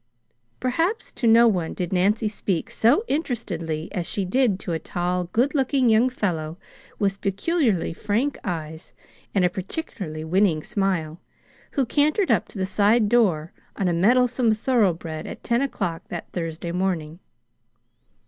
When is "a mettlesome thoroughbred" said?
13.87-15.27